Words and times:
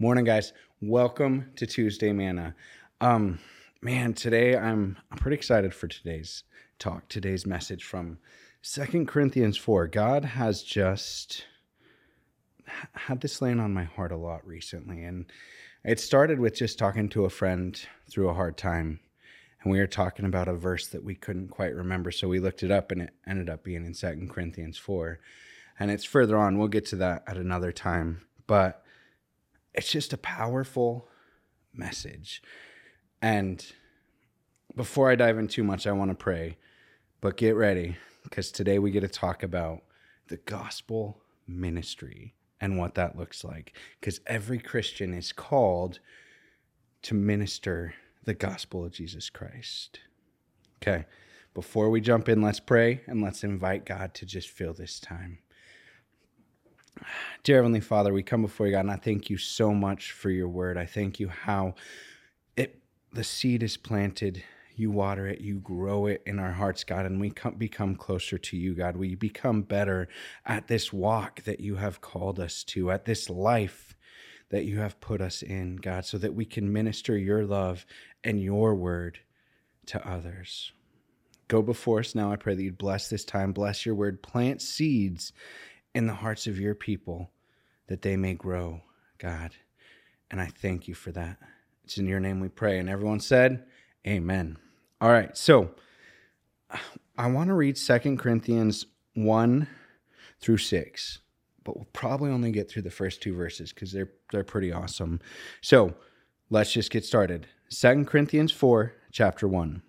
Morning, 0.00 0.24
guys. 0.24 0.52
Welcome 0.80 1.50
to 1.56 1.66
Tuesday 1.66 2.12
Manna. 2.12 2.54
Um, 3.00 3.40
man, 3.82 4.14
today 4.14 4.56
I'm 4.56 4.96
I'm 5.10 5.18
pretty 5.18 5.34
excited 5.34 5.74
for 5.74 5.88
today's 5.88 6.44
talk, 6.78 7.08
today's 7.08 7.44
message 7.44 7.82
from 7.82 8.18
Second 8.62 9.08
Corinthians 9.08 9.56
4. 9.56 9.88
God 9.88 10.24
has 10.24 10.62
just 10.62 11.46
had 12.94 13.20
this 13.20 13.40
laying 13.40 13.60
on 13.60 13.72
my 13.72 13.84
heart 13.84 14.12
a 14.12 14.16
lot 14.16 14.46
recently. 14.46 15.02
And 15.02 15.26
it 15.84 16.00
started 16.00 16.40
with 16.40 16.54
just 16.54 16.78
talking 16.78 17.08
to 17.10 17.24
a 17.24 17.30
friend 17.30 17.80
through 18.10 18.28
a 18.28 18.34
hard 18.34 18.56
time. 18.56 19.00
And 19.62 19.72
we 19.72 19.78
were 19.78 19.86
talking 19.86 20.24
about 20.24 20.48
a 20.48 20.54
verse 20.54 20.86
that 20.88 21.04
we 21.04 21.14
couldn't 21.14 21.48
quite 21.48 21.74
remember. 21.74 22.10
So 22.10 22.28
we 22.28 22.40
looked 22.40 22.62
it 22.62 22.70
up 22.70 22.92
and 22.92 23.02
it 23.02 23.10
ended 23.26 23.48
up 23.48 23.64
being 23.64 23.84
in 23.84 23.94
Second 23.94 24.30
Corinthians 24.30 24.78
4. 24.78 25.18
And 25.80 25.90
it's 25.90 26.04
further 26.04 26.36
on. 26.36 26.58
We'll 26.58 26.68
get 26.68 26.86
to 26.86 26.96
that 26.96 27.24
at 27.26 27.36
another 27.36 27.72
time. 27.72 28.22
But 28.46 28.82
it's 29.74 29.90
just 29.90 30.12
a 30.12 30.18
powerful 30.18 31.08
message. 31.72 32.42
And 33.20 33.64
before 34.74 35.10
I 35.10 35.16
dive 35.16 35.38
in 35.38 35.48
too 35.48 35.64
much, 35.64 35.86
I 35.86 35.92
want 35.92 36.10
to 36.10 36.16
pray. 36.16 36.56
But 37.20 37.36
get 37.36 37.56
ready 37.56 37.96
because 38.22 38.52
today 38.52 38.78
we 38.78 38.90
get 38.90 39.00
to 39.00 39.08
talk 39.08 39.42
about 39.42 39.82
the 40.28 40.36
gospel 40.36 41.22
ministry 41.46 42.34
and 42.60 42.78
what 42.78 42.94
that 42.94 43.16
looks 43.16 43.44
like. 43.44 43.72
Because 44.00 44.20
every 44.26 44.58
Christian 44.58 45.14
is 45.14 45.32
called 45.32 46.00
to 47.02 47.14
minister 47.14 47.94
the 48.24 48.34
gospel 48.34 48.84
of 48.84 48.92
Jesus 48.92 49.30
Christ. 49.30 50.00
Okay, 50.82 51.06
before 51.54 51.90
we 51.90 52.00
jump 52.00 52.28
in, 52.28 52.42
let's 52.42 52.60
pray 52.60 53.00
and 53.06 53.22
let's 53.22 53.42
invite 53.42 53.84
God 53.84 54.14
to 54.14 54.26
just 54.26 54.48
fill 54.48 54.74
this 54.74 55.00
time. 55.00 55.38
Dear 57.42 57.56
Heavenly 57.56 57.80
Father, 57.80 58.12
we 58.12 58.22
come 58.22 58.42
before 58.42 58.66
you, 58.66 58.72
God, 58.72 58.80
and 58.80 58.90
I 58.90 58.96
thank 58.96 59.30
you 59.30 59.38
so 59.38 59.72
much 59.72 60.12
for 60.12 60.30
your 60.30 60.48
word. 60.48 60.76
I 60.76 60.86
thank 60.86 61.20
you 61.20 61.28
how 61.28 61.74
it 62.56 62.80
the 63.12 63.24
seed 63.24 63.62
is 63.62 63.76
planted, 63.76 64.42
you 64.78 64.90
water 64.90 65.26
it, 65.26 65.40
you 65.40 65.60
grow 65.60 66.06
it 66.06 66.22
in 66.26 66.38
our 66.38 66.52
hearts, 66.52 66.84
God, 66.84 67.06
and 67.06 67.20
we 67.20 67.30
come, 67.30 67.54
become 67.54 67.96
closer 67.96 68.38
to 68.38 68.56
you, 68.56 68.74
God. 68.74 68.96
We 68.96 69.14
become 69.14 69.62
better 69.62 70.08
at 70.46 70.68
this 70.68 70.92
walk 70.92 71.42
that 71.44 71.60
you 71.60 71.76
have 71.76 72.00
called 72.00 72.38
us 72.40 72.64
to, 72.64 72.90
at 72.90 73.04
this 73.04 73.28
life 73.28 73.96
that 74.50 74.64
you 74.64 74.78
have 74.78 75.00
put 75.00 75.20
us 75.20 75.42
in, 75.42 75.76
God, 75.76 76.04
so 76.04 76.18
that 76.18 76.34
we 76.34 76.44
can 76.44 76.72
minister 76.72 77.16
your 77.16 77.44
love 77.44 77.84
and 78.24 78.42
your 78.42 78.74
word 78.74 79.20
to 79.86 80.08
others. 80.08 80.72
Go 81.48 81.62
before 81.62 82.00
us 82.00 82.14
now. 82.14 82.30
I 82.32 82.36
pray 82.36 82.54
that 82.54 82.62
you'd 82.62 82.78
bless 82.78 83.08
this 83.08 83.24
time, 83.24 83.52
bless 83.52 83.84
your 83.86 83.94
word, 83.94 84.22
plant 84.22 84.60
seeds 84.62 85.32
in 85.94 86.06
the 86.06 86.14
hearts 86.14 86.46
of 86.46 86.60
your 86.60 86.74
people 86.74 87.30
that 87.88 88.02
they 88.02 88.16
may 88.16 88.34
grow, 88.34 88.82
God. 89.18 89.52
And 90.30 90.40
I 90.40 90.46
thank 90.46 90.88
you 90.88 90.94
for 90.94 91.10
that. 91.12 91.38
It's 91.84 91.96
in 91.96 92.06
your 92.06 92.20
name 92.20 92.40
we 92.40 92.48
pray. 92.48 92.78
And 92.78 92.88
everyone 92.88 93.20
said, 93.20 93.64
Amen. 94.06 94.58
All 95.00 95.10
right. 95.10 95.36
So 95.36 95.70
I 97.16 97.30
want 97.30 97.48
to 97.48 97.54
read 97.54 97.78
Second 97.78 98.18
Corinthians 98.18 98.86
1 99.14 99.68
through 100.40 100.58
6, 100.58 101.18
but 101.64 101.76
we'll 101.76 101.88
probably 101.92 102.30
only 102.30 102.50
get 102.50 102.68
through 102.70 102.82
the 102.82 102.90
first 102.90 103.22
two 103.22 103.34
verses 103.34 103.72
because 103.72 103.92
they're, 103.92 104.10
they're 104.32 104.44
pretty 104.44 104.72
awesome. 104.72 105.20
So 105.60 105.94
let's 106.50 106.72
just 106.72 106.90
get 106.90 107.04
started. 107.04 107.46
Second 107.68 108.06
Corinthians 108.06 108.50
4, 108.50 108.92
chapter 109.12 109.46
1. 109.46 109.82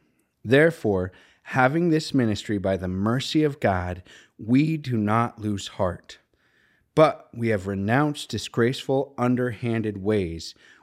Therefore, 0.43 1.11
having 1.43 1.89
this 1.89 2.13
ministry 2.13 2.59
by 2.59 2.77
the 2.77 2.87
mercy 2.87 3.43
of 3.43 3.59
God, 3.59 4.03
we 4.37 4.77
do 4.77 4.95
not 4.95 5.39
lose 5.39 5.69
heart. 5.69 6.19
But 6.93 7.29
we 7.33 7.47
have 7.49 7.67
renounced 7.67 8.29
disgraceful, 8.29 9.13
underhanded 9.17 10.03
ways. 10.03 10.53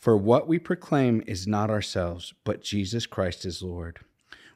For 0.00 0.16
what 0.16 0.48
we 0.48 0.58
proclaim 0.58 1.22
is 1.26 1.46
not 1.46 1.68
ourselves, 1.68 2.32
but 2.44 2.62
Jesus 2.62 3.04
Christ 3.04 3.44
is 3.44 3.62
Lord, 3.62 3.98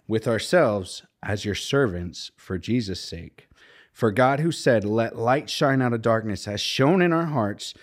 with 0.08 0.26
ourselves 0.26 1.02
as 1.22 1.44
your 1.44 1.54
servants 1.54 2.30
for 2.34 2.56
Jesus' 2.56 3.04
sake. 3.04 3.46
For 3.92 4.10
God, 4.10 4.40
who 4.40 4.50
said, 4.50 4.86
Let 4.86 5.18
light 5.18 5.50
shine 5.50 5.82
out 5.82 5.92
of 5.92 6.00
darkness, 6.00 6.46
has 6.46 6.62
shone 6.62 7.02
in 7.02 7.12
our 7.12 7.26
hearts 7.26 7.74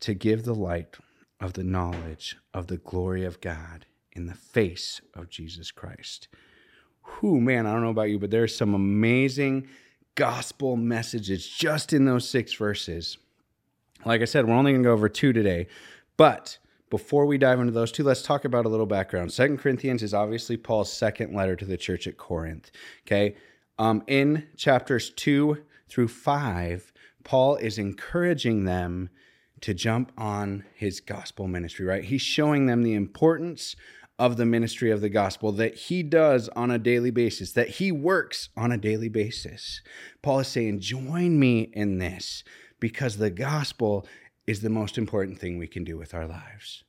to 0.00 0.14
give 0.14 0.44
the 0.44 0.54
light 0.54 0.96
of 1.38 1.52
the 1.52 1.62
knowledge 1.62 2.38
of 2.54 2.68
the 2.68 2.78
glory 2.78 3.22
of 3.26 3.42
God 3.42 3.84
in 4.12 4.24
the 4.24 4.34
face 4.34 5.02
of 5.12 5.28
Jesus 5.28 5.70
Christ. 5.70 6.28
Who, 7.02 7.38
man, 7.38 7.66
I 7.66 7.72
don't 7.72 7.82
know 7.82 7.90
about 7.90 8.08
you, 8.08 8.18
but 8.18 8.30
there's 8.30 8.56
some 8.56 8.72
amazing 8.72 9.68
gospel 10.14 10.76
messages 10.76 11.46
just 11.46 11.92
in 11.92 12.06
those 12.06 12.26
six 12.26 12.54
verses. 12.54 13.18
Like 14.06 14.22
I 14.22 14.24
said, 14.24 14.46
we're 14.46 14.54
only 14.54 14.72
going 14.72 14.82
to 14.82 14.88
go 14.88 14.94
over 14.94 15.10
two 15.10 15.34
today, 15.34 15.66
but 16.16 16.56
before 16.94 17.26
we 17.26 17.36
dive 17.36 17.58
into 17.58 17.72
those 17.72 17.90
two, 17.90 18.04
let's 18.04 18.22
talk 18.22 18.44
about 18.44 18.66
a 18.66 18.68
little 18.68 18.86
background. 18.86 19.32
Second 19.32 19.58
Corinthians 19.58 20.00
is 20.00 20.14
obviously 20.14 20.56
Paul's 20.56 20.92
second 20.92 21.34
letter 21.34 21.56
to 21.56 21.64
the 21.64 21.76
church 21.76 22.06
at 22.06 22.16
Corinth. 22.16 22.70
Okay. 23.04 23.34
Um, 23.80 24.04
in 24.06 24.46
chapters 24.56 25.10
two 25.10 25.64
through 25.88 26.06
five, 26.06 26.92
Paul 27.24 27.56
is 27.56 27.78
encouraging 27.78 28.64
them 28.64 29.10
to 29.62 29.74
jump 29.74 30.12
on 30.16 30.66
his 30.72 31.00
gospel 31.00 31.48
ministry, 31.48 31.84
right? 31.84 32.04
He's 32.04 32.22
showing 32.22 32.66
them 32.66 32.84
the 32.84 32.94
importance 32.94 33.74
of 34.16 34.36
the 34.36 34.46
ministry 34.46 34.92
of 34.92 35.00
the 35.00 35.08
gospel 35.08 35.50
that 35.50 35.74
he 35.74 36.04
does 36.04 36.48
on 36.50 36.70
a 36.70 36.78
daily 36.78 37.10
basis, 37.10 37.50
that 37.54 37.70
he 37.70 37.90
works 37.90 38.50
on 38.56 38.70
a 38.70 38.78
daily 38.78 39.08
basis. 39.08 39.80
Paul 40.22 40.38
is 40.38 40.46
saying, 40.46 40.78
Join 40.78 41.40
me 41.40 41.72
in 41.72 41.98
this 41.98 42.44
because 42.78 43.16
the 43.16 43.30
gospel 43.30 44.06
is 44.46 44.60
the 44.60 44.70
most 44.70 44.98
important 44.98 45.38
thing 45.38 45.58
we 45.58 45.66
can 45.66 45.84
do 45.84 45.96
with 45.96 46.14
our 46.14 46.26
lives. 46.26 46.84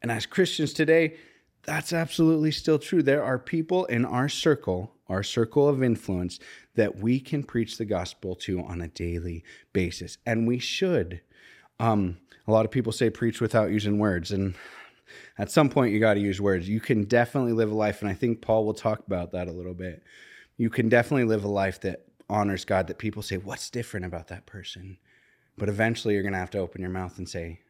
And 0.00 0.10
as 0.10 0.26
Christians 0.26 0.72
today, 0.72 1.16
that's 1.64 1.92
absolutely 1.92 2.50
still 2.50 2.78
true. 2.78 3.02
There 3.02 3.22
are 3.22 3.38
people 3.38 3.84
in 3.86 4.04
our 4.04 4.28
circle, 4.28 4.94
our 5.08 5.22
circle 5.22 5.68
of 5.68 5.82
influence, 5.82 6.38
that 6.74 6.96
we 6.96 7.20
can 7.20 7.42
preach 7.42 7.78
the 7.78 7.84
gospel 7.84 8.34
to 8.36 8.60
on 8.60 8.80
a 8.80 8.88
daily 8.88 9.44
basis. 9.72 10.18
And 10.26 10.46
we 10.46 10.58
should. 10.58 11.20
Um, 11.78 12.18
a 12.46 12.52
lot 12.52 12.64
of 12.64 12.70
people 12.70 12.92
say 12.92 13.10
preach 13.10 13.40
without 13.40 13.70
using 13.70 13.98
words. 13.98 14.32
And 14.32 14.54
at 15.38 15.50
some 15.50 15.68
point 15.68 15.92
you 15.92 16.00
got 16.00 16.14
to 16.14 16.20
use 16.20 16.40
words. 16.40 16.68
You 16.68 16.80
can 16.80 17.04
definitely 17.04 17.52
live 17.52 17.70
a 17.70 17.74
life, 17.74 18.00
and 18.00 18.10
I 18.10 18.14
think 18.14 18.40
Paul 18.40 18.64
will 18.64 18.74
talk 18.74 19.06
about 19.06 19.32
that 19.32 19.48
a 19.48 19.52
little 19.52 19.74
bit. 19.74 20.02
You 20.56 20.70
can 20.70 20.88
definitely 20.88 21.24
live 21.24 21.44
a 21.44 21.48
life 21.48 21.80
that 21.80 22.06
honors 22.28 22.64
God, 22.64 22.86
that 22.86 22.98
people 22.98 23.22
say, 23.22 23.36
What's 23.36 23.70
different 23.70 24.06
about 24.06 24.28
that 24.28 24.46
person? 24.46 24.98
But 25.58 25.68
eventually 25.68 26.14
you're 26.14 26.22
going 26.22 26.32
to 26.32 26.38
have 26.38 26.50
to 26.50 26.58
open 26.58 26.80
your 26.80 26.90
mouth 26.90 27.18
and 27.18 27.28
say, 27.28 27.60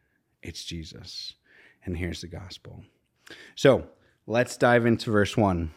It's 0.41 0.63
Jesus. 0.63 1.33
And 1.85 1.97
here's 1.97 2.21
the 2.21 2.27
gospel. 2.27 2.83
So 3.55 3.87
let's 4.25 4.57
dive 4.57 4.85
into 4.85 5.11
verse 5.11 5.35
1. 5.35 5.71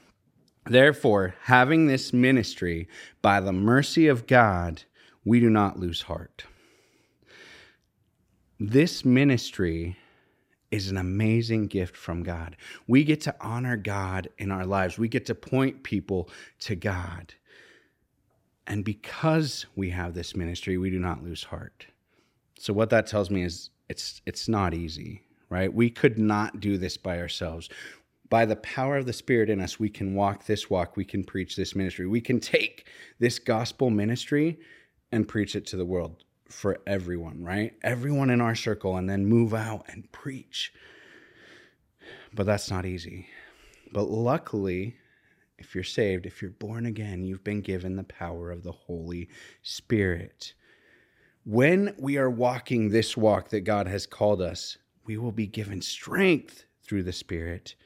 Therefore, 0.67 1.35
having 1.43 1.87
this 1.87 2.13
ministry 2.13 2.89
by 3.23 3.41
the 3.41 3.53
mercy 3.53 4.09
of 4.09 4.27
God, 4.27 4.83
we 5.25 5.41
do 5.41 5.51
not 5.51 5.79
lose 5.79 6.03
heart. 6.03 6.45
This 8.59 9.05
ministry 9.05 9.97
is 10.71 10.91
an 10.91 10.97
amazing 10.97 11.67
gift 11.67 11.97
from 11.97 12.23
God. 12.23 12.57
We 12.87 13.05
get 13.05 13.21
to 13.23 13.35
honor 13.41 13.77
God 13.77 14.29
in 14.39 14.51
our 14.51 14.67
lives, 14.67 14.99
we 14.99 15.09
get 15.09 15.27
to 15.27 15.35
point 15.35 15.83
people 15.83 16.29
to 16.61 16.75
God. 16.75 17.35
And 18.67 18.85
because 18.85 19.67
we 19.77 19.91
have 19.91 20.15
this 20.15 20.35
ministry, 20.35 20.77
we 20.77 20.91
do 20.91 20.99
not 20.99 21.23
lose 21.23 21.45
heart. 21.45 21.87
So 22.59 22.73
what 22.73 22.91
that 22.91 23.07
tells 23.07 23.31
me 23.31 23.43
is 23.43 23.71
it's 23.89 24.23
it's 24.27 24.49
not 24.49 24.75
easy, 24.75 25.23
right? 25.51 25.73
We 25.73 25.91
could 25.91 26.19
not 26.19 26.61
do 26.61 26.79
this 26.79 26.97
by 26.97 27.19
ourselves. 27.19 27.69
By 28.29 28.45
the 28.45 28.57
power 28.57 28.97
of 28.97 29.07
the 29.07 29.13
Spirit 29.13 29.51
in 29.51 29.61
us, 29.61 29.79
we 29.79 29.89
can 29.89 30.15
walk 30.15 30.47
this 30.47 30.69
walk, 30.69 30.97
we 30.97 31.05
can 31.05 31.23
preach 31.25 31.55
this 31.57 31.77
ministry. 31.77 32.07
We 32.07 32.21
can 32.21 32.41
take 32.41 32.89
this 33.21 33.39
gospel 33.39 33.91
ministry 33.91 34.59
and 35.13 35.29
preach 35.29 35.55
it 35.55 35.67
to 35.67 35.77
the 35.77 35.85
world. 35.85 36.25
for 36.49 36.79
everyone, 36.87 37.43
right? 37.43 37.75
Everyone 37.83 38.31
in 38.31 38.41
our 38.41 38.55
circle, 38.55 38.97
and 38.97 39.09
then 39.09 39.27
move 39.27 39.55
out 39.55 39.85
and 39.89 40.11
preach. 40.13 40.73
But 42.35 42.47
that's 42.47 42.71
not 42.71 42.87
easy. 42.87 43.29
But 43.93 44.05
luckily, 44.05 44.97
if 45.59 45.75
you're 45.75 45.85
saved, 45.85 46.27
if 46.27 46.43
you're 46.43 46.51
born 46.51 46.87
again, 46.87 47.25
you've 47.25 47.45
been 47.45 47.63
given 47.63 47.97
the 47.97 48.05
power 48.05 48.51
of 48.51 48.63
the 48.63 48.73
Holy 48.73 49.29
Spirit. 49.63 50.55
When 51.47 51.95
we 51.97 52.17
are 52.19 52.29
walking 52.29 52.89
this 52.89 53.17
walk 53.17 53.51
that 53.51 53.61
God 53.61 53.87
has 53.87 54.05
called 54.05 54.43
us, 54.43 54.79
we 55.05 55.17
will 55.17 55.31
be 55.31 55.47
given 55.47 55.81
strength 55.81 56.65
through 56.83 57.05
the 57.05 57.13
Spirit 57.13 57.77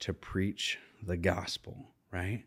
to 0.00 0.12
preach 0.12 0.78
the 1.02 1.16
gospel, 1.16 1.94
right? 2.12 2.44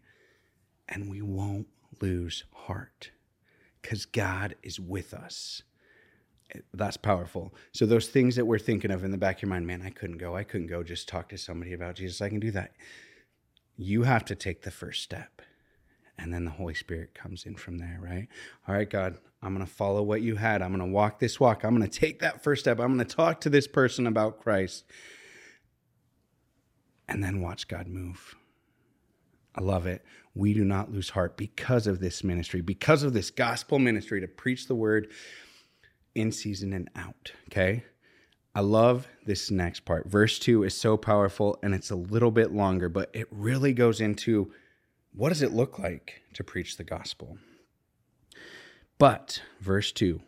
And 0.87 1.09
we 1.09 1.23
won't 1.23 1.65
lose 1.99 2.43
heart 2.53 3.09
because 3.81 4.05
God 4.05 4.53
is 4.61 4.79
with 4.79 5.15
us. 5.15 5.63
That's 6.75 6.97
powerful. 6.97 7.55
So, 7.71 7.87
those 7.87 8.09
things 8.09 8.35
that 8.35 8.45
we're 8.45 8.59
thinking 8.59 8.91
of 8.91 9.03
in 9.03 9.09
the 9.09 9.17
back 9.17 9.37
of 9.37 9.41
your 9.41 9.49
mind, 9.49 9.65
man, 9.65 9.81
I 9.81 9.89
couldn't 9.89 10.19
go. 10.19 10.35
I 10.35 10.43
couldn't 10.43 10.67
go 10.67 10.83
just 10.83 11.07
talk 11.07 11.29
to 11.29 11.39
somebody 11.39 11.73
about 11.73 11.95
Jesus. 11.95 12.21
I 12.21 12.29
can 12.29 12.39
do 12.39 12.51
that. 12.51 12.73
You 13.77 14.03
have 14.03 14.25
to 14.25 14.35
take 14.35 14.61
the 14.61 14.69
first 14.69 15.01
step. 15.01 15.41
And 16.17 16.33
then 16.33 16.45
the 16.45 16.51
Holy 16.51 16.75
Spirit 16.75 17.15
comes 17.15 17.45
in 17.45 17.55
from 17.55 17.79
there, 17.79 17.99
right? 18.01 18.27
All 18.67 18.75
right, 18.75 18.89
God, 18.89 19.17
I'm 19.41 19.55
going 19.55 19.65
to 19.65 19.71
follow 19.71 20.03
what 20.03 20.21
you 20.21 20.35
had. 20.35 20.61
I'm 20.61 20.75
going 20.75 20.87
to 20.87 20.93
walk 20.93 21.19
this 21.19 21.39
walk. 21.39 21.63
I'm 21.63 21.75
going 21.75 21.89
to 21.89 21.99
take 21.99 22.19
that 22.19 22.43
first 22.43 22.61
step. 22.61 22.79
I'm 22.79 22.95
going 22.95 23.07
to 23.07 23.15
talk 23.15 23.41
to 23.41 23.49
this 23.49 23.67
person 23.67 24.05
about 24.05 24.39
Christ. 24.39 24.85
And 27.07 27.23
then 27.23 27.41
watch 27.41 27.67
God 27.67 27.87
move. 27.87 28.35
I 29.55 29.61
love 29.61 29.87
it. 29.87 30.05
We 30.33 30.53
do 30.53 30.63
not 30.63 30.91
lose 30.91 31.09
heart 31.09 31.35
because 31.37 31.87
of 31.87 31.99
this 31.99 32.23
ministry, 32.23 32.61
because 32.61 33.03
of 33.03 33.13
this 33.13 33.31
gospel 33.31 33.79
ministry 33.79 34.21
to 34.21 34.27
preach 34.27 34.67
the 34.67 34.75
word 34.75 35.11
in 36.15 36.31
season 36.31 36.71
and 36.71 36.89
out. 36.95 37.31
Okay. 37.49 37.83
I 38.53 38.61
love 38.61 39.07
this 39.25 39.49
next 39.49 39.81
part. 39.81 40.07
Verse 40.07 40.37
two 40.37 40.63
is 40.63 40.77
so 40.77 40.97
powerful 40.97 41.57
and 41.63 41.73
it's 41.73 41.89
a 41.89 41.95
little 41.95 42.31
bit 42.31 42.53
longer, 42.53 42.89
but 42.89 43.09
it 43.13 43.27
really 43.31 43.73
goes 43.73 44.01
into 44.01 44.53
what 45.13 45.29
does 45.29 45.41
it 45.41 45.51
look 45.51 45.77
like 45.77 46.21
to 46.33 46.43
preach 46.43 46.77
the 46.77 46.83
gospel? 46.83 47.37
But, 48.97 49.41
verse 49.59 49.91
2, 49.91 50.21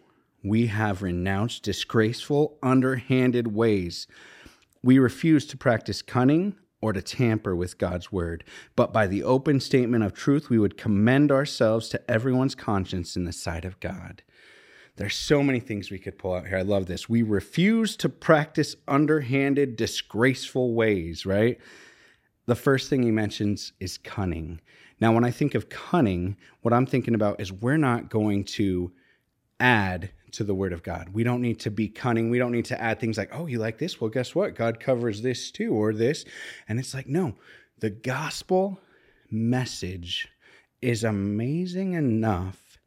we 0.44 0.68
have 0.68 1.02
renounced 1.02 1.64
disgraceful, 1.64 2.58
underhanded 2.62 3.54
ways. 3.54 4.08
We 4.84 5.00
refuse 5.00 5.46
to 5.48 5.58
practice 5.58 6.02
cunning 6.02 6.56
or 6.82 6.92
to 6.92 7.02
tamper 7.02 7.56
with 7.56 7.78
God's 7.78 8.12
word, 8.12 8.44
but 8.76 8.92
by 8.92 9.08
the 9.08 9.24
open 9.24 9.62
statement 9.62 10.04
of 10.04 10.14
truth, 10.14 10.50
we 10.50 10.60
would 10.60 10.76
commend 10.76 11.32
ourselves 11.32 11.88
to 11.90 12.12
everyone's 12.12 12.56
conscience 12.56 13.16
in 13.16 13.24
the 13.24 13.32
sight 13.32 13.64
of 13.64 13.80
God. 13.80 14.22
There's 14.98 15.16
so 15.16 15.42
many 15.42 15.62
things 15.62 15.90
we 15.90 15.98
could 15.98 16.20
pull 16.20 16.34
out 16.34 16.48
here. 16.48 16.58
I 16.58 16.62
love 16.62 16.88
this. 16.88 17.08
We 17.08 17.24
refuse 17.24 17.96
to 17.98 18.10
practice 18.10 18.76
underhanded, 18.88 19.78
disgraceful 19.78 20.74
ways, 20.74 21.26
right? 21.26 21.58
The 22.46 22.56
first 22.56 22.90
thing 22.90 23.04
he 23.04 23.12
mentions 23.12 23.74
is 23.80 23.98
cunning. 23.98 24.60
Now, 25.00 25.14
when 25.14 25.24
I 25.24 25.32
think 25.32 25.56
of 25.56 25.70
cunning, 25.70 26.38
what 26.62 26.74
I'm 26.74 26.86
thinking 26.86 27.16
about 27.16 27.40
is 27.40 27.52
we're 27.52 27.78
not 27.78 28.10
going 28.10 28.44
to 28.46 28.92
add 29.60 30.12
to 30.32 30.44
the 30.44 30.56
word 30.56 30.74
of 30.74 30.84
God. 30.84 31.10
We 31.10 31.24
don't 31.24 31.42
need 31.42 31.60
to 31.62 31.72
be 31.72 31.88
cunning. 31.88 32.30
We 32.30 32.40
don't 32.40 32.52
need 32.52 32.66
to 32.66 32.82
add 32.82 33.00
things 33.00 33.18
like, 33.18 33.30
oh, 33.34 33.46
you 33.46 33.60
like 33.60 33.78
this? 33.78 34.02
Well, 34.02 34.10
guess 34.10 34.36
what? 34.36 34.56
God 34.56 34.80
covers 34.80 35.22
this 35.22 35.52
too, 35.52 35.74
or 35.74 35.94
this. 35.94 36.26
And 36.68 36.80
it's 36.80 36.94
like, 36.94 37.08
no, 37.08 37.36
the 37.80 37.92
gospel 37.92 38.80
message 39.30 40.28
is 40.82 41.04
amazing 41.04 41.94
enough, 41.94 42.78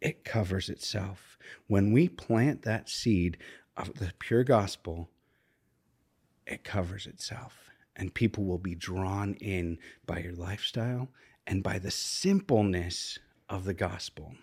it 0.00 0.24
covers 0.24 0.68
itself. 0.68 1.38
When 1.68 1.92
we 1.92 2.08
plant 2.08 2.62
that 2.62 2.88
seed 2.88 3.38
of 3.76 3.94
the 3.94 4.12
pure 4.18 4.44
gospel, 4.44 5.08
it 6.46 6.64
covers 6.64 7.06
itself. 7.06 7.65
And 7.96 8.12
people 8.12 8.44
will 8.44 8.58
be 8.58 8.74
drawn 8.74 9.34
in 9.34 9.78
by 10.06 10.18
your 10.18 10.34
lifestyle 10.34 11.08
and 11.46 11.62
by 11.62 11.78
the 11.78 11.90
simpleness 11.90 13.18
of 13.48 13.64
the 13.64 13.74
gospel. 13.74 14.34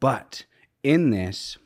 But 0.00 0.44
in 0.82 1.10
this, 1.10 1.58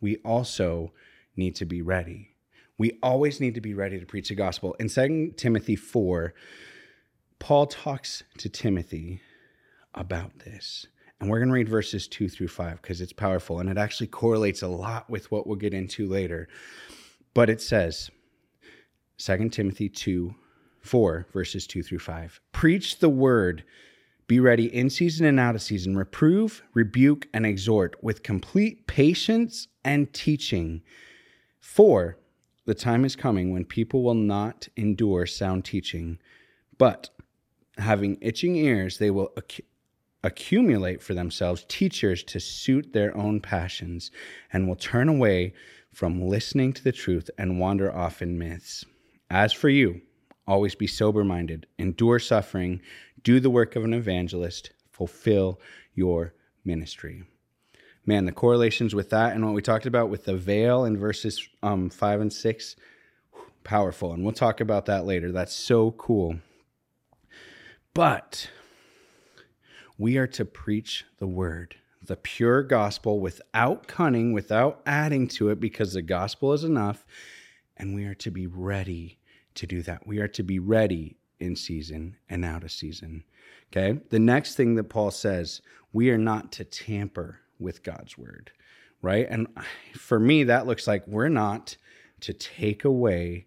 we 0.00 0.16
also 0.18 0.92
need 1.36 1.54
to 1.56 1.64
be 1.64 1.82
ready. 1.82 2.30
We 2.78 2.98
always 3.02 3.40
need 3.40 3.54
to 3.54 3.60
be 3.60 3.74
ready 3.74 4.00
to 4.00 4.06
preach 4.06 4.28
the 4.28 4.34
gospel. 4.34 4.74
In 4.80 4.88
2 4.88 5.34
Timothy 5.36 5.76
4, 5.76 6.34
Paul 7.38 7.66
talks 7.66 8.22
to 8.38 8.48
Timothy 8.48 9.20
about 9.94 10.38
this. 10.40 10.86
And 11.20 11.30
we're 11.30 11.38
going 11.38 11.48
to 11.48 11.54
read 11.54 11.68
verses 11.68 12.08
2 12.08 12.28
through 12.28 12.48
5 12.48 12.82
because 12.82 13.00
it's 13.00 13.12
powerful 13.12 13.60
and 13.60 13.68
it 13.68 13.78
actually 13.78 14.08
correlates 14.08 14.62
a 14.62 14.68
lot 14.68 15.08
with 15.08 15.30
what 15.30 15.46
we'll 15.46 15.56
get 15.56 15.74
into 15.74 16.08
later. 16.08 16.48
But 17.34 17.48
it 17.48 17.60
says, 17.60 18.10
2 19.18 19.48
Timothy 19.50 19.88
2, 19.88 20.34
4, 20.82 21.26
verses 21.32 21.66
2 21.66 21.82
through 21.82 21.98
5. 22.00 22.40
Preach 22.52 22.98
the 22.98 23.08
word 23.08 23.64
be 24.32 24.40
ready 24.40 24.74
in 24.74 24.88
season 24.88 25.26
and 25.26 25.38
out 25.38 25.54
of 25.54 25.60
season. 25.60 25.94
Reprove, 25.94 26.62
rebuke, 26.72 27.28
and 27.34 27.44
exhort 27.44 28.02
with 28.02 28.22
complete 28.22 28.86
patience 28.86 29.68
and 29.84 30.10
teaching. 30.14 30.80
For 31.60 32.16
the 32.64 32.74
time 32.74 33.04
is 33.04 33.14
coming 33.14 33.52
when 33.52 33.66
people 33.66 34.02
will 34.02 34.14
not 34.14 34.68
endure 34.74 35.26
sound 35.26 35.66
teaching, 35.66 36.18
but 36.78 37.10
having 37.76 38.16
itching 38.20 38.56
ears, 38.56 38.96
they 38.96 39.10
will 39.10 39.32
ac- 39.36 39.64
accumulate 40.24 41.02
for 41.02 41.12
themselves 41.12 41.66
teachers 41.68 42.22
to 42.24 42.40
suit 42.40 42.94
their 42.94 43.14
own 43.16 43.40
passions 43.40 44.10
and 44.52 44.66
will 44.66 44.76
turn 44.76 45.10
away 45.10 45.52
from 45.92 46.22
listening 46.22 46.72
to 46.72 46.82
the 46.82 46.92
truth 46.92 47.28
and 47.36 47.60
wander 47.60 47.94
off 47.94 48.22
in 48.22 48.38
myths. 48.38 48.84
As 49.28 49.52
for 49.52 49.68
you, 49.68 50.00
always 50.46 50.74
be 50.74 50.86
sober 50.86 51.24
minded, 51.24 51.66
endure 51.78 52.18
suffering 52.18 52.80
do 53.22 53.40
the 53.40 53.50
work 53.50 53.76
of 53.76 53.84
an 53.84 53.94
evangelist, 53.94 54.70
fulfill 54.90 55.60
your 55.94 56.34
ministry. 56.64 57.24
Man, 58.04 58.24
the 58.24 58.32
correlations 58.32 58.94
with 58.94 59.10
that 59.10 59.34
and 59.34 59.44
what 59.44 59.54
we 59.54 59.62
talked 59.62 59.86
about 59.86 60.10
with 60.10 60.24
the 60.24 60.36
veil 60.36 60.84
in 60.84 60.96
verses 60.96 61.48
um, 61.62 61.88
five 61.88 62.20
and 62.20 62.32
six, 62.32 62.74
powerful. 63.62 64.12
And 64.12 64.24
we'll 64.24 64.32
talk 64.32 64.60
about 64.60 64.86
that 64.86 65.06
later. 65.06 65.30
That's 65.30 65.54
so 65.54 65.92
cool. 65.92 66.38
But 67.94 68.50
we 69.96 70.16
are 70.16 70.26
to 70.28 70.44
preach 70.44 71.04
the 71.18 71.28
word, 71.28 71.76
the 72.02 72.16
pure 72.16 72.64
gospel 72.64 73.20
without 73.20 73.86
cunning, 73.86 74.32
without 74.32 74.80
adding 74.84 75.28
to 75.28 75.50
it, 75.50 75.60
because 75.60 75.92
the 75.92 76.02
gospel 76.02 76.52
is 76.52 76.64
enough. 76.64 77.04
And 77.76 77.94
we 77.94 78.04
are 78.04 78.14
to 78.16 78.30
be 78.30 78.48
ready 78.48 79.18
to 79.54 79.66
do 79.66 79.82
that. 79.82 80.06
We 80.06 80.18
are 80.18 80.28
to 80.28 80.42
be 80.42 80.58
ready 80.58 81.16
in 81.40 81.56
season 81.56 82.16
and 82.28 82.44
out 82.44 82.62
of 82.62 82.72
season. 82.72 83.24
Okay. 83.70 84.00
The 84.10 84.18
next 84.18 84.54
thing 84.54 84.74
that 84.76 84.84
Paul 84.84 85.10
says, 85.10 85.60
we 85.92 86.10
are 86.10 86.18
not 86.18 86.52
to 86.52 86.64
tamper 86.64 87.40
with 87.58 87.82
God's 87.82 88.16
word, 88.16 88.52
right? 89.00 89.26
And 89.28 89.48
for 89.94 90.18
me, 90.18 90.44
that 90.44 90.66
looks 90.66 90.86
like 90.86 91.06
we're 91.06 91.28
not 91.28 91.76
to 92.20 92.32
take 92.32 92.84
away 92.84 93.46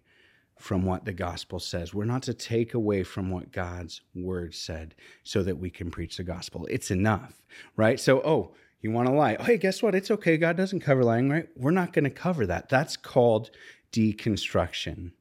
from 0.58 0.84
what 0.84 1.04
the 1.04 1.12
gospel 1.12 1.60
says. 1.60 1.94
We're 1.94 2.04
not 2.04 2.22
to 2.24 2.34
take 2.34 2.74
away 2.74 3.02
from 3.02 3.30
what 3.30 3.52
God's 3.52 4.00
word 4.14 4.54
said 4.54 4.94
so 5.22 5.42
that 5.42 5.58
we 5.58 5.70
can 5.70 5.90
preach 5.90 6.16
the 6.16 6.24
gospel. 6.24 6.66
It's 6.70 6.90
enough, 6.90 7.42
right? 7.76 8.00
So, 8.00 8.20
oh, 8.24 8.54
you 8.80 8.90
want 8.90 9.08
to 9.08 9.14
lie? 9.14 9.36
Oh, 9.38 9.44
hey, 9.44 9.58
guess 9.58 9.82
what? 9.82 9.94
It's 9.94 10.10
okay. 10.10 10.36
God 10.36 10.56
doesn't 10.56 10.80
cover 10.80 11.04
lying, 11.04 11.28
right? 11.28 11.48
We're 11.56 11.70
not 11.72 11.92
going 11.92 12.04
to 12.04 12.10
cover 12.10 12.46
that. 12.46 12.68
That's 12.68 12.96
called 12.96 13.50
deconstruction. 13.92 15.12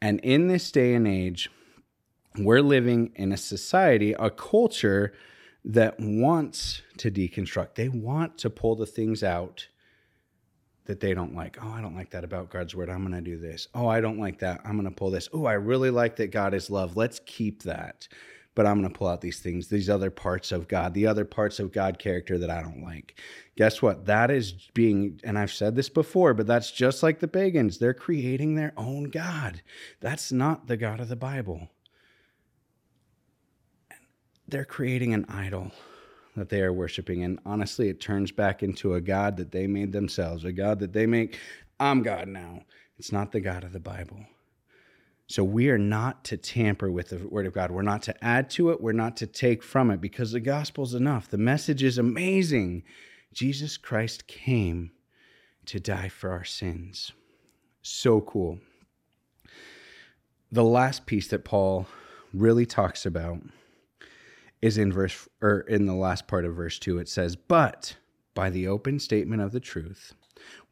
And 0.00 0.20
in 0.20 0.48
this 0.48 0.70
day 0.70 0.94
and 0.94 1.08
age, 1.08 1.50
we're 2.36 2.60
living 2.60 3.12
in 3.14 3.32
a 3.32 3.36
society, 3.36 4.12
a 4.12 4.30
culture 4.30 5.12
that 5.64 5.98
wants 5.98 6.82
to 6.98 7.10
deconstruct. 7.10 7.74
They 7.74 7.88
want 7.88 8.36
to 8.38 8.50
pull 8.50 8.76
the 8.76 8.86
things 8.86 9.22
out 9.22 9.68
that 10.84 11.00
they 11.00 11.14
don't 11.14 11.34
like. 11.34 11.56
Oh, 11.62 11.70
I 11.70 11.80
don't 11.80 11.94
like 11.94 12.10
that 12.10 12.24
about 12.24 12.50
God's 12.50 12.74
word. 12.74 12.90
I'm 12.90 13.00
going 13.00 13.12
to 13.12 13.22
do 13.22 13.38
this. 13.38 13.68
Oh, 13.74 13.88
I 13.88 14.00
don't 14.00 14.18
like 14.18 14.40
that. 14.40 14.60
I'm 14.64 14.72
going 14.72 14.84
to 14.84 14.94
pull 14.94 15.10
this. 15.10 15.28
Oh, 15.32 15.46
I 15.46 15.54
really 15.54 15.90
like 15.90 16.16
that 16.16 16.30
God 16.30 16.52
is 16.52 16.68
love. 16.68 16.96
Let's 16.96 17.20
keep 17.24 17.62
that. 17.62 18.06
But 18.54 18.66
I'm 18.66 18.80
going 18.80 18.92
to 18.92 18.96
pull 18.96 19.08
out 19.08 19.20
these 19.20 19.40
things, 19.40 19.68
these 19.68 19.90
other 19.90 20.10
parts 20.10 20.52
of 20.52 20.68
God, 20.68 20.94
the 20.94 21.06
other 21.06 21.24
parts 21.24 21.58
of 21.58 21.72
God 21.72 21.98
character 21.98 22.38
that 22.38 22.50
I 22.50 22.62
don't 22.62 22.84
like. 22.84 23.20
Guess 23.56 23.82
what? 23.82 24.06
That 24.06 24.30
is 24.30 24.52
being, 24.74 25.20
and 25.24 25.38
I've 25.38 25.52
said 25.52 25.74
this 25.74 25.88
before, 25.88 26.34
but 26.34 26.46
that's 26.46 26.70
just 26.70 27.02
like 27.02 27.18
the 27.18 27.28
pagans. 27.28 27.78
They're 27.78 27.94
creating 27.94 28.54
their 28.54 28.72
own 28.76 29.04
God. 29.04 29.62
That's 30.00 30.30
not 30.30 30.68
the 30.68 30.76
God 30.76 31.00
of 31.00 31.08
the 31.08 31.16
Bible 31.16 31.68
they're 34.48 34.64
creating 34.64 35.14
an 35.14 35.24
idol 35.28 35.70
that 36.36 36.48
they 36.48 36.60
are 36.60 36.72
worshiping. 36.72 37.24
And 37.24 37.38
honestly, 37.46 37.88
it 37.88 38.00
turns 38.00 38.32
back 38.32 38.62
into 38.62 38.94
a 38.94 39.00
God 39.00 39.36
that 39.36 39.52
they 39.52 39.66
made 39.66 39.92
themselves, 39.92 40.44
a 40.44 40.52
God 40.52 40.80
that 40.80 40.92
they 40.92 41.06
make, 41.06 41.38
I'm 41.80 42.02
God 42.02 42.28
now. 42.28 42.62
It's 42.98 43.12
not 43.12 43.32
the 43.32 43.40
God 43.40 43.64
of 43.64 43.72
the 43.72 43.80
Bible. 43.80 44.24
So 45.26 45.42
we 45.42 45.70
are 45.70 45.78
not 45.78 46.24
to 46.24 46.36
tamper 46.36 46.90
with 46.90 47.08
the 47.08 47.26
Word 47.28 47.46
of 47.46 47.54
God. 47.54 47.70
We're 47.70 47.82
not 47.82 48.02
to 48.02 48.24
add 48.24 48.50
to 48.50 48.70
it. 48.70 48.80
We're 48.80 48.92
not 48.92 49.16
to 49.18 49.26
take 49.26 49.62
from 49.62 49.90
it 49.90 50.00
because 50.00 50.32
the 50.32 50.40
gospel's 50.40 50.94
enough. 50.94 51.28
The 51.28 51.38
message 51.38 51.82
is 51.82 51.96
amazing. 51.96 52.82
Jesus 53.32 53.76
Christ 53.76 54.26
came 54.26 54.90
to 55.66 55.80
die 55.80 56.08
for 56.08 56.30
our 56.30 56.44
sins. 56.44 57.12
So 57.80 58.20
cool. 58.20 58.58
The 60.52 60.64
last 60.64 61.06
piece 61.06 61.28
that 61.28 61.44
Paul 61.44 61.86
really 62.34 62.66
talks 62.66 63.06
about 63.06 63.38
is 64.60 64.78
in 64.78 64.92
verse 64.92 65.28
or 65.42 65.60
in 65.60 65.86
the 65.86 65.94
last 65.94 66.26
part 66.26 66.44
of 66.44 66.56
verse 66.56 66.78
2 66.78 66.98
it 66.98 67.08
says 67.08 67.36
but 67.36 67.96
by 68.34 68.50
the 68.50 68.66
open 68.66 68.98
statement 68.98 69.40
of 69.40 69.52
the 69.52 69.60
truth 69.60 70.14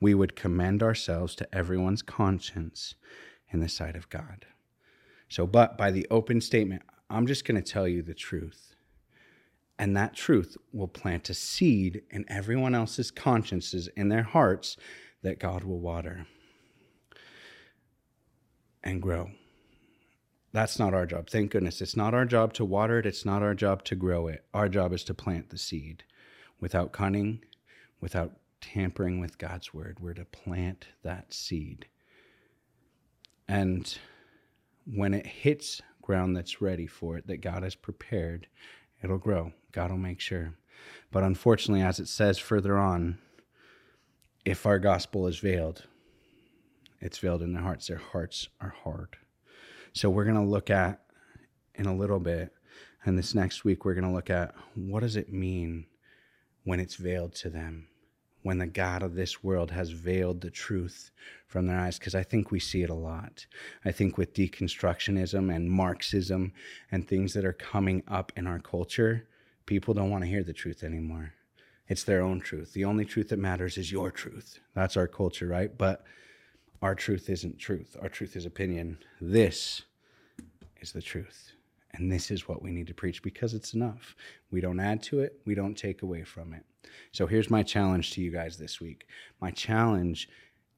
we 0.01 0.15
would 0.15 0.35
commend 0.35 0.83
ourselves 0.83 1.35
to 1.35 1.55
everyone's 1.55 2.03
conscience 2.03 2.95
in 3.53 3.61
the 3.61 3.69
sight 3.69 3.97
of 3.97 4.09
God. 4.11 4.47
So 5.29 5.47
but 5.47 5.79
by 5.79 5.91
the 5.91 6.07
open 6.11 6.41
statement 6.41 6.83
I'm 7.09 7.27
just 7.27 7.45
going 7.45 7.63
to 7.63 7.73
tell 7.73 7.87
you 7.87 8.03
the 8.03 8.15
truth. 8.15 8.75
And 9.79 9.97
that 9.97 10.15
truth 10.15 10.57
will 10.73 10.89
plant 10.89 11.29
a 11.29 11.35
seed 11.35 12.03
in 12.11 12.25
everyone 12.29 12.75
else's 12.75 13.11
consciences 13.11 13.89
in 13.97 14.09
their 14.09 14.23
hearts 14.23 14.77
that 15.23 15.39
God 15.39 15.65
will 15.65 15.81
water 15.81 16.27
and 18.83 19.03
grow. 19.03 19.31
That's 20.53 20.79
not 20.79 20.95
our 20.95 21.07
job. 21.07 21.29
Thank 21.29 21.51
goodness. 21.51 21.81
It's 21.81 21.97
not 21.97 22.15
our 22.15 22.25
job 22.25 22.53
to 22.55 22.65
water 22.65 22.99
it. 22.99 23.07
It's 23.07 23.25
not 23.25 23.43
our 23.43 23.55
job 23.55 23.85
to 23.85 23.95
grow 23.95 24.27
it. 24.29 24.45
Our 24.53 24.69
job 24.69 24.93
is 24.93 25.05
to 25.05 25.15
plant 25.15 25.51
the 25.51 25.59
seed 25.59 26.05
without 26.61 26.93
cunning, 26.93 27.43
without 28.01 28.37
tampering 28.61 29.21
with 29.21 29.39
God's 29.39 29.73
word. 29.75 29.99
We're 30.01 30.15
to 30.15 30.25
plant 30.25 30.89
that 31.03 31.33
seed. 31.33 31.87
And 33.49 33.97
when 34.87 35.15
it 35.15 35.27
hits 35.27 35.81
ground 36.01 36.37
that's 36.37 36.61
ready 36.61 36.87
for 36.87 37.17
it, 37.17 37.27
that 37.27 37.41
God 37.41 37.63
has 37.63 37.75
prepared, 37.75 38.47
it'll 39.03 39.19
grow. 39.19 39.53
God 39.73 39.91
will 39.91 39.99
make 39.99 40.21
sure. 40.21 40.55
But 41.11 41.23
unfortunately, 41.23 41.83
as 41.85 42.01
it 42.01 42.09
says 42.09 42.39
further 42.39 42.79
on, 42.79 43.19
if 44.45 44.67
our 44.67 44.79
gospel 44.79 45.27
is 45.27 45.39
veiled, 45.39 45.87
it's 47.01 47.19
veiled 47.19 47.43
in 47.43 47.53
their 47.53 47.63
hearts. 47.63 47.87
Their 47.87 47.99
hearts 47.99 48.49
are 48.61 48.75
hard. 48.83 49.17
So 49.93 50.11
we're 50.11 50.25
going 50.25 50.37
to 50.37 50.43
look 50.43 50.71
at 50.71 51.01
in 51.75 51.87
a 51.87 51.95
little 51.95 52.21
bit, 52.21 52.53
and 53.05 53.19
this 53.19 53.35
next 53.35 53.65
week, 53.65 53.85
we're 53.85 53.95
going 53.95 54.09
to 54.09 54.15
look 54.15 54.31
at 54.31 54.55
what 54.75 55.01
does 55.01 55.17
it 55.17 55.33
mean 55.33 55.87
when 56.65 56.81
it's 56.81 56.95
veiled 56.95 57.35
to 57.37 57.51
them, 57.51 57.89
when 58.43 58.59
the 58.59 58.67
God 58.67 59.03
of 59.03 59.15
this 59.15 59.43
world 59.43 59.71
has 59.71 59.91
veiled 59.91 60.41
the 60.41 60.51
truth 60.51 61.11
from 61.47 61.67
their 61.67 61.79
eyes, 61.79 61.99
because 61.99 62.15
I 62.15 62.23
think 62.23 62.51
we 62.51 62.59
see 62.59 62.83
it 62.83 62.91
a 62.91 62.95
lot. 62.95 63.47
I 63.85 63.93
think 63.93 64.19
with 64.19 64.35
deconstructionism 64.35 65.55
and 65.55 65.71
Marxism 65.71 66.53
and 66.91 67.07
things 67.07 67.35
that 67.35 67.45
are 67.45 67.53
coming 67.53 68.03
up 68.09 68.33
in 68.37 68.47
our 68.47 68.59
culture, 68.59 69.27
people 69.67 69.95
don't 69.95 70.11
want 70.11 70.25
to 70.25 70.31
hear 70.31 70.43
the 70.43 70.53
truth 70.53 70.83
anymore. 70.83 71.35
It's 71.89 72.05
their 72.05 72.23
own 72.23 72.41
truth. 72.41 72.73
The 72.73 72.85
only 72.85 73.05
truth 73.05 73.29
that 73.29 73.39
matters 73.39 73.77
is 73.77 73.93
your 73.93 74.11
truth. 74.11 74.59
That's 74.75 74.97
our 74.97 75.09
culture, 75.09 75.47
right? 75.47 75.77
But 75.77 76.05
our 76.81 76.95
truth 76.95 77.29
isn't 77.29 77.59
truth. 77.59 77.97
Our 78.01 78.09
truth 78.09 78.35
is 78.35 78.47
opinion. 78.47 78.99
This 79.21 79.83
is 80.81 80.93
the 80.93 81.03
truth. 81.03 81.53
And 81.95 82.11
this 82.11 82.31
is 82.31 82.49
what 82.49 82.63
we 82.63 82.73
need 82.73 82.87
to 82.87 82.95
preach 82.95 83.23
because 83.23 83.55
it's 83.55 83.75
enough. 83.75 84.17
We 84.51 84.61
don't 84.61 84.81
add 84.81 85.03
to 85.05 85.21
it, 85.21 85.41
we 85.45 85.55
don't 85.55 85.77
take 85.77 86.03
away 86.03 86.25
from 86.25 86.55
it. 86.55 86.65
So 87.13 87.27
here's 87.27 87.51
my 87.51 87.63
challenge 87.63 88.13
to 88.13 88.21
you 88.23 88.31
guys 88.31 88.57
this 88.57 88.81
week. 88.81 89.07
My 89.41 89.51
challenge 89.51 90.29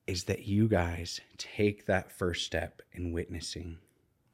is 0.07 0.25
that 0.25 0.47
you 0.47 0.69
guys 0.69 1.21
take 1.39 1.87
that 1.87 2.13
first 2.13 2.45
step 2.45 2.83
in 2.93 3.13
witnessing. 3.13 3.79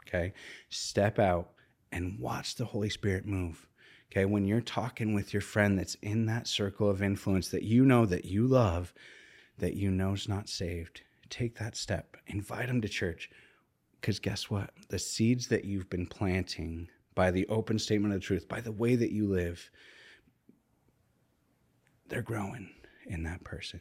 Okay? 0.06 0.32
Step 0.68 1.18
out 1.18 1.50
and 1.92 2.18
watch 2.18 2.56
the 2.56 2.64
Holy 2.64 2.90
Spirit 2.90 3.26
move. 3.26 3.66
Okay, 4.10 4.24
when 4.24 4.44
you're 4.44 4.60
talking 4.60 5.14
with 5.14 5.32
your 5.32 5.40
friend 5.40 5.78
that's 5.78 5.94
in 6.02 6.26
that 6.26 6.48
circle 6.48 6.90
of 6.90 7.00
influence 7.00 7.48
that 7.50 7.62
you 7.62 7.84
know 7.84 8.06
that 8.06 8.24
you 8.24 8.48
love, 8.48 8.92
that 9.58 9.74
you 9.74 9.92
know's 9.92 10.28
not 10.28 10.48
saved, 10.48 11.02
take 11.28 11.56
that 11.58 11.76
step. 11.76 12.16
Invite 12.26 12.66
them 12.66 12.80
to 12.80 12.88
church. 12.88 13.30
Because 14.00 14.18
guess 14.18 14.50
what? 14.50 14.70
The 14.88 14.98
seeds 14.98 15.46
that 15.48 15.64
you've 15.64 15.88
been 15.90 16.06
planting 16.06 16.88
by 17.14 17.30
the 17.30 17.46
open 17.48 17.78
statement 17.78 18.12
of 18.12 18.20
the 18.20 18.26
truth, 18.26 18.48
by 18.48 18.60
the 18.60 18.72
way 18.72 18.96
that 18.96 19.12
you 19.12 19.28
live, 19.28 19.70
they're 22.10 22.22
growing 22.22 22.68
in 23.06 23.22
that 23.22 23.44
person. 23.44 23.80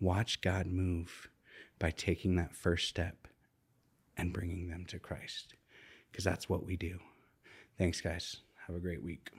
Watch 0.00 0.40
God 0.40 0.66
move 0.66 1.28
by 1.78 1.90
taking 1.90 2.36
that 2.36 2.54
first 2.54 2.88
step 2.88 3.26
and 4.16 4.32
bringing 4.32 4.70
them 4.70 4.86
to 4.86 4.98
Christ. 4.98 5.54
Because 6.10 6.24
that's 6.24 6.48
what 6.48 6.64
we 6.64 6.76
do. 6.76 6.98
Thanks, 7.76 8.00
guys. 8.00 8.38
Have 8.66 8.76
a 8.76 8.80
great 8.80 9.02
week. 9.02 9.30